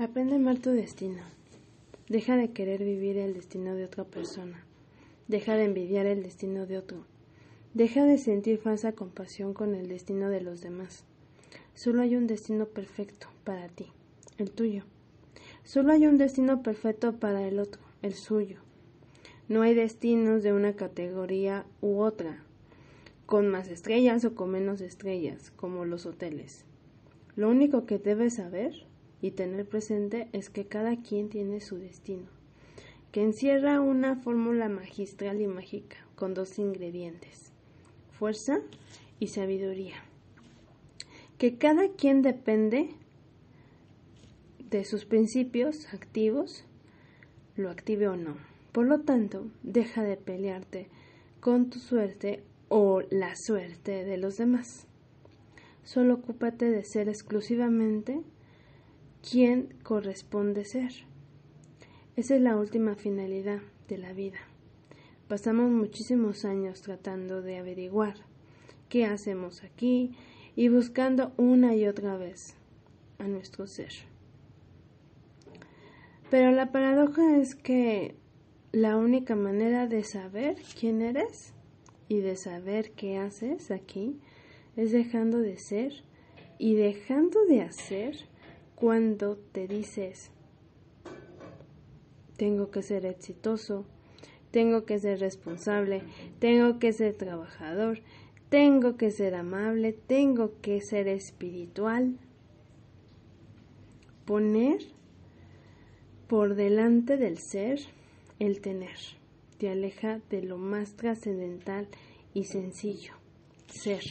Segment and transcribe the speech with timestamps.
[0.00, 1.20] Aprende a amar tu destino.
[2.08, 4.64] Deja de querer vivir el destino de otra persona.
[5.28, 7.04] Deja de envidiar el destino de otro.
[7.74, 11.04] Deja de sentir falsa compasión con el destino de los demás.
[11.74, 13.88] Solo hay un destino perfecto para ti,
[14.38, 14.84] el tuyo.
[15.64, 18.56] Solo hay un destino perfecto para el otro, el suyo.
[19.48, 22.42] No hay destinos de una categoría u otra,
[23.26, 26.64] con más estrellas o con menos estrellas, como los hoteles.
[27.36, 28.88] Lo único que debes saber
[29.22, 32.26] y tener presente es que cada quien tiene su destino,
[33.12, 37.52] que encierra una fórmula magistral y mágica con dos ingredientes,
[38.18, 38.60] fuerza
[39.18, 39.96] y sabiduría,
[41.38, 42.90] que cada quien depende
[44.70, 46.64] de sus principios activos,
[47.56, 48.36] lo active o no.
[48.72, 50.88] Por lo tanto, deja de pelearte
[51.40, 54.86] con tu suerte o la suerte de los demás.
[55.82, 58.20] Solo ocúpate de ser exclusivamente
[59.28, 60.92] quien corresponde ser.
[62.16, 64.38] Esa es la última finalidad de la vida.
[65.28, 68.14] Pasamos muchísimos años tratando de averiguar
[68.88, 70.12] qué hacemos aquí
[70.56, 72.56] y buscando una y otra vez
[73.18, 73.92] a nuestro ser.
[76.30, 78.14] Pero la paradoja es que
[78.72, 81.54] la única manera de saber quién eres
[82.08, 84.20] y de saber qué haces aquí
[84.76, 86.04] es dejando de ser
[86.58, 88.29] y dejando de hacer
[88.80, 90.30] cuando te dices,
[92.38, 93.84] tengo que ser exitoso,
[94.50, 96.02] tengo que ser responsable,
[96.38, 98.00] tengo que ser trabajador,
[98.48, 102.18] tengo que ser amable, tengo que ser espiritual.
[104.24, 104.78] Poner
[106.26, 107.80] por delante del ser
[108.38, 108.96] el tener
[109.58, 111.86] te aleja de lo más trascendental
[112.32, 113.12] y sencillo,
[113.66, 114.02] ser.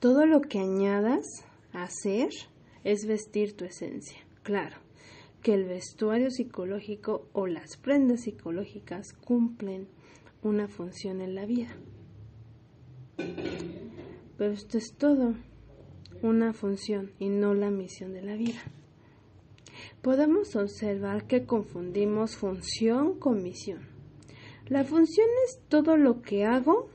[0.00, 2.30] Todo lo que añadas a ser
[2.84, 4.18] es vestir tu esencia.
[4.42, 4.76] Claro,
[5.42, 9.88] que el vestuario psicológico o las prendas psicológicas cumplen
[10.42, 11.76] una función en la vida.
[14.36, 15.34] Pero esto es todo,
[16.22, 18.62] una función y no la misión de la vida.
[20.02, 23.86] Podemos observar que confundimos función con misión.
[24.66, 26.88] La función es todo lo que hago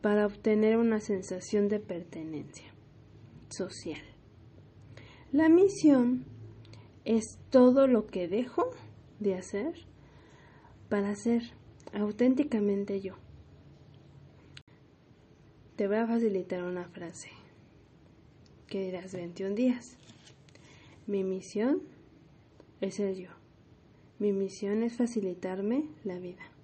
[0.00, 2.72] para obtener una sensación de pertenencia
[3.48, 4.15] social.
[5.36, 6.24] La misión
[7.04, 8.70] es todo lo que dejo
[9.20, 9.74] de hacer
[10.88, 11.42] para ser
[11.92, 13.16] auténticamente yo.
[15.76, 17.28] Te voy a facilitar una frase
[18.66, 19.98] que dirás 21 días.
[21.06, 21.82] Mi misión
[22.80, 23.28] es el yo.
[24.18, 26.55] Mi misión es facilitarme la vida.